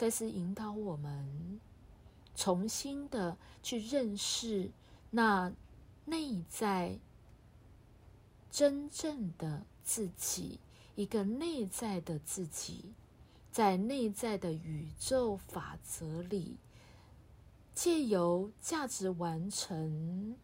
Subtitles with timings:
[0.00, 1.60] 再次引导我们
[2.34, 4.70] 重新的去认识
[5.10, 5.52] 那
[6.06, 6.98] 内在
[8.50, 10.58] 真正的自己，
[10.94, 12.94] 一个内在的自己，
[13.52, 16.56] 在内在的宇宙法则里，
[17.74, 20.34] 借由价值完成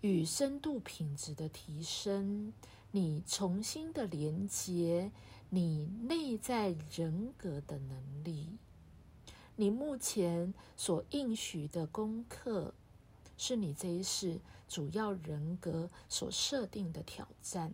[0.00, 2.54] 与深度品质的提升，
[2.92, 5.12] 你重新的连接。
[5.50, 8.58] 你内在人格的能力，
[9.56, 12.74] 你目前所应许的功课，
[13.38, 17.72] 是你这一世主要人格所设定的挑战，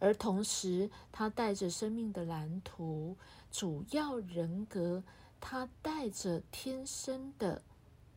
[0.00, 3.16] 而同时，它带着生命的蓝图，
[3.52, 5.04] 主要人格
[5.40, 7.62] 它带着天生的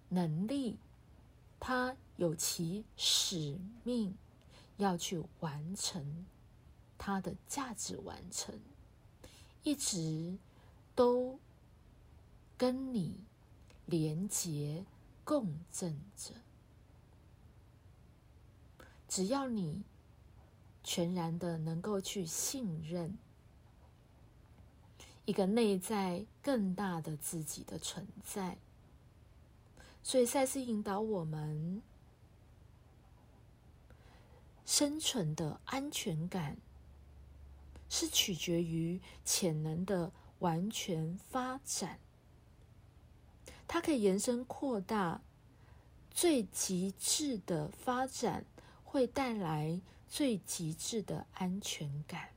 [0.10, 0.80] 能力，
[1.60, 4.16] 它有其使命
[4.78, 6.26] 要去完成。
[7.04, 8.60] 它的价值完成。
[9.64, 10.38] 一直
[10.94, 11.40] 都
[12.58, 13.26] 跟你
[13.88, 14.86] 连结
[15.24, 16.36] 共振着，
[19.08, 19.82] 只要你
[20.84, 23.18] 全然的能够去信任
[25.26, 28.58] 一个内在更大的自己的存在，
[30.04, 31.82] 所以赛斯引导我们
[34.66, 36.58] 生存的安全感。
[37.94, 42.00] 是取决于潜能的完全发展，
[43.68, 45.22] 它可以延伸扩大，
[46.10, 48.46] 最极致的发展
[48.86, 52.30] 会带来最极致的安全感。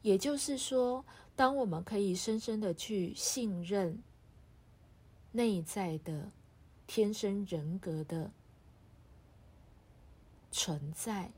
[0.00, 1.04] 也就是说，
[1.36, 4.02] 当我们可以深深的去信任
[5.32, 6.32] 内在的
[6.86, 8.32] 天生人格的
[10.50, 11.30] 存在。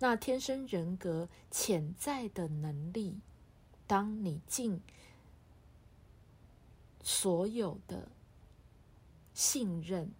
[0.00, 3.20] 那天生人格潜在的能力，
[3.86, 4.80] 当你尽
[7.02, 8.08] 所有的
[9.32, 10.12] 信任，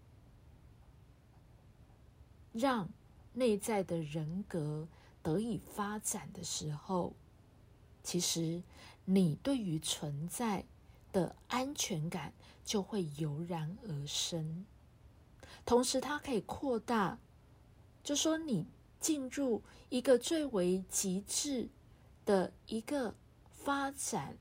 [2.53, 2.89] 让
[3.35, 4.89] 内在的人格
[5.23, 7.13] 得以发展的时候，
[8.03, 8.63] 其实
[9.05, 10.65] 你对于存在
[11.13, 12.33] 的安全感
[12.65, 14.65] 就会油然而生。
[15.67, 17.19] 同时，它可以扩大，
[18.03, 18.67] 就说你。
[19.05, 21.69] 进入一个最为极致
[22.25, 23.15] 的一个
[23.51, 24.39] 发展，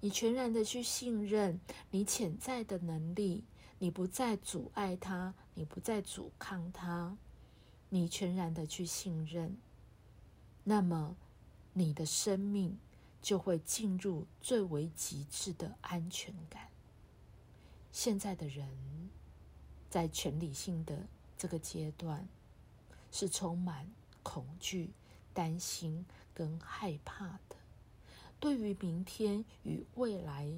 [0.00, 1.60] 你全然的去信任
[1.90, 3.44] 你潜在的能力，
[3.78, 7.18] 你不再阻碍它，你不再阻抗它，
[7.90, 9.58] 你全然的去信任，
[10.64, 11.14] 那么
[11.74, 12.78] 你的生命
[13.20, 16.70] 就会进入最为极致的安全感。
[17.92, 19.10] 现在的人
[19.90, 22.26] 在全理性的这个阶段。
[23.10, 23.90] 是充满
[24.30, 24.90] 恐惧、
[25.32, 27.56] 担心跟害怕的。
[28.38, 30.52] 对于明天与未来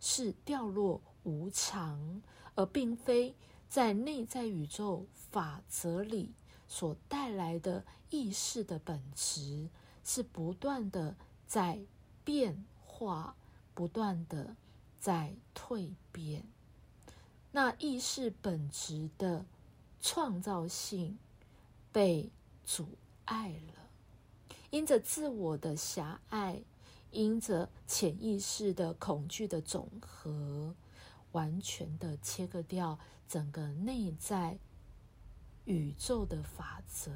[0.00, 2.20] 是掉落无常，
[2.56, 3.36] 而并非
[3.68, 6.32] 在内在宇宙法则里
[6.66, 9.68] 所带来的意识的本质，
[10.02, 11.14] 是不断的
[11.46, 11.78] 在
[12.24, 13.36] 变化，
[13.72, 14.56] 不断的
[14.98, 16.42] 在蜕变。
[17.52, 19.46] 那意识本质的
[20.00, 21.18] 创造性。
[21.94, 22.30] 被
[22.64, 22.88] 阻
[23.24, 23.88] 爱了，
[24.70, 26.62] 因着自我的狭隘，
[27.10, 30.74] 因着潜意识的恐惧的总和，
[31.32, 34.58] 完全的切割掉整个内在
[35.64, 37.12] 宇宙的法则。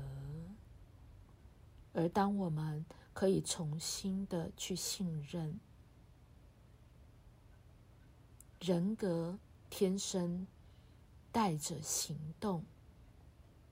[1.93, 5.59] 而当我们可以重新的去信任
[8.61, 9.39] 人格，
[9.71, 10.47] 天生
[11.33, 12.65] 带着行动。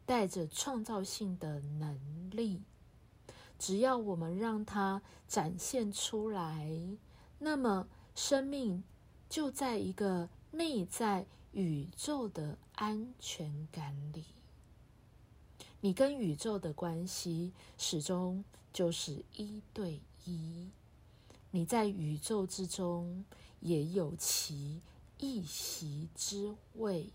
[0.07, 1.99] 带着创造性的能
[2.31, 2.61] 力，
[3.59, 6.99] 只要我们让它展现出来，
[7.39, 8.85] 那么生命
[9.29, 14.25] 就在一个内在宇宙的安全感里。
[15.81, 20.71] 你跟宇宙的关系始终就是一对一，
[21.51, 23.25] 你在宇宙之中
[23.61, 24.83] 也有其
[25.19, 27.11] 一席之位，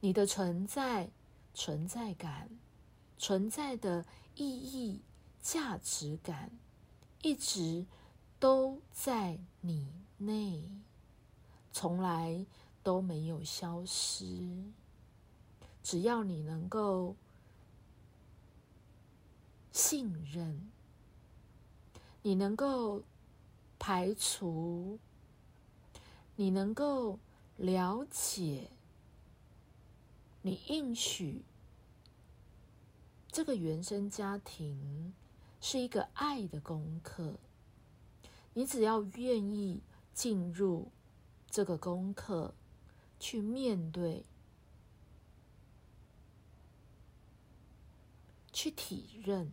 [0.00, 1.10] 你的存在。
[1.52, 2.50] 存在感、
[3.18, 4.04] 存在的
[4.36, 5.02] 意义、
[5.40, 6.50] 价值感，
[7.22, 7.86] 一直
[8.38, 10.70] 都在你内，
[11.72, 12.46] 从来
[12.82, 14.64] 都没有消失。
[15.82, 17.16] 只要你能够
[19.72, 20.70] 信任，
[22.22, 23.02] 你能够
[23.78, 24.98] 排除，
[26.36, 27.18] 你能够
[27.56, 28.70] 了解，
[30.42, 31.42] 你应许。
[33.32, 35.14] 这个原生家庭
[35.60, 37.38] 是一个爱的功课，
[38.54, 39.82] 你只要愿意
[40.12, 40.90] 进入
[41.48, 42.54] 这个功课，
[43.20, 44.24] 去面对，
[48.52, 49.52] 去体认，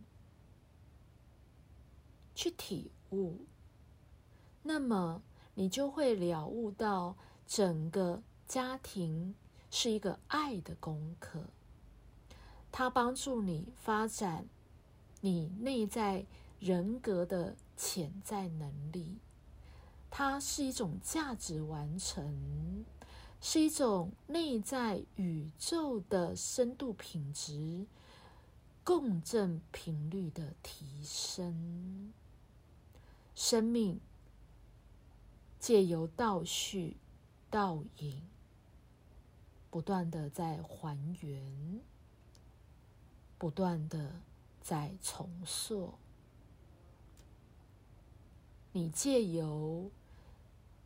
[2.34, 3.46] 去体悟，
[4.64, 5.22] 那么
[5.54, 9.36] 你就会了悟到，整个家庭
[9.70, 11.44] 是一个爱的功课，
[12.70, 14.46] 它帮助你发展
[15.20, 16.26] 你内在
[16.60, 17.56] 人格的。
[17.80, 19.18] 潜在能力，
[20.10, 22.84] 它是一种价值完成，
[23.40, 27.86] 是一种内在宇宙的深度品质、
[28.82, 32.12] 共振频率的提升。
[33.36, 34.00] 生命
[35.60, 36.96] 借由倒叙、
[37.48, 38.20] 倒影，
[39.70, 41.80] 不断的在还原，
[43.36, 44.20] 不断的
[44.60, 45.94] 在重塑。
[48.72, 49.90] 你借由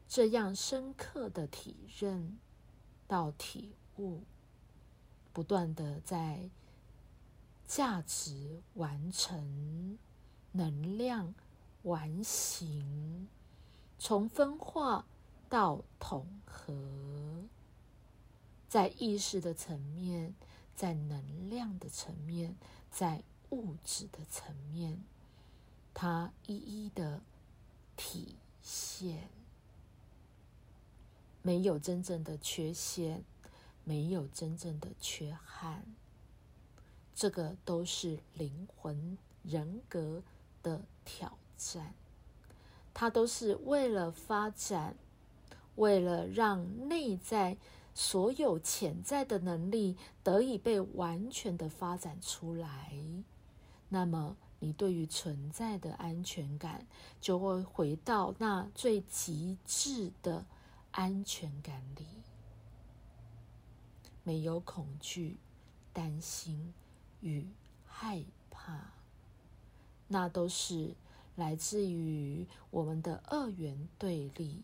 [0.09, 2.39] 这样深刻的体认
[3.07, 4.23] 到体悟，
[5.33, 6.49] 不断的在
[7.67, 9.99] 价值完成、
[10.53, 11.35] 能量
[11.83, 13.29] 完形，
[13.99, 15.05] 从分化
[15.49, 16.73] 到统合，
[18.73, 20.35] 在意识的层面，
[20.75, 22.57] 在能量的层面，
[22.91, 25.05] 在物质的层面，
[25.93, 27.21] 它一一的。
[27.95, 29.29] 体现
[31.43, 33.23] 没有真正的缺陷，
[33.85, 35.85] 没有真正的缺憾，
[37.15, 40.23] 这个都是灵魂人格
[40.63, 41.95] 的挑战。
[42.95, 44.97] 它都是为了发展，
[45.77, 47.59] 为了让内在
[47.95, 52.95] 所有潜在的能力得以被完全的发展出来。
[53.89, 54.37] 那么。
[54.65, 56.87] 你对于存在的安全感，
[57.21, 60.47] 就会回到那最极致的
[60.93, 62.07] 安全感里，
[64.23, 65.37] 没有恐惧、
[65.93, 66.73] 担心
[67.23, 67.49] 与
[67.85, 68.23] 害
[68.53, 68.93] 怕，
[70.07, 70.95] 那都是
[71.35, 74.63] 来自于我们的二元对立，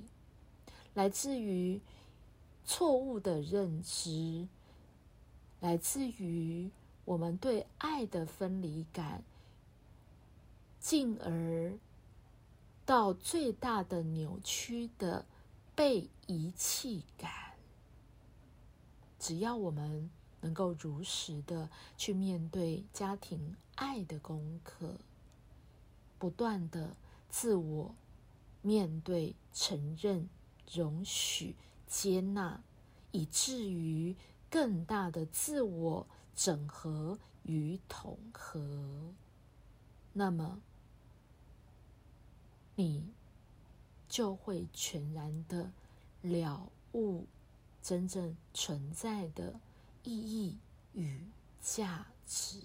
[0.95, 1.81] 来自于
[2.69, 4.47] 错误的认知，
[5.59, 6.71] 来自于
[7.07, 9.25] 我们对爱的分离感。
[10.79, 11.79] 进而
[12.85, 15.25] 到最大的扭曲的
[15.75, 17.31] 被遗弃感。
[19.19, 20.11] 只要我们
[20.43, 24.99] 能够如实的去面对家庭爱的功课，
[26.19, 26.95] 不断的
[27.31, 27.95] 自我
[28.61, 30.29] 面对、承认、
[30.71, 31.57] 容许、
[31.89, 32.63] 接纳，
[33.11, 34.15] 以至于
[34.49, 36.07] 更大的自我
[36.37, 39.15] 整合与统合，
[40.13, 40.61] 那么。
[42.77, 43.13] 你
[44.09, 45.73] 就会全然的
[46.23, 47.27] 了悟
[47.83, 49.59] 真正存在的
[50.05, 50.57] 意义
[50.93, 51.25] 与
[51.61, 52.61] 价值。